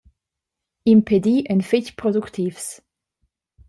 Impedi 0.87 1.45
ein 1.47 1.61
fetg 1.61 1.95
productivs. 1.95 2.81